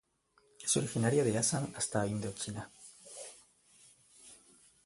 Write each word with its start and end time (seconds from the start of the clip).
Es 0.65 0.75
originario 0.77 1.23
de 1.23 1.37
Assam 1.37 1.71
hasta 1.75 2.07
Indochina. 2.07 2.71